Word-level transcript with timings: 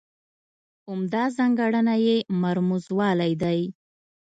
عمده 0.89 1.23
ځانګړنه 1.37 1.95
یې 2.05 2.15
مرموزوالی 2.41 3.33
دی. 3.43 3.59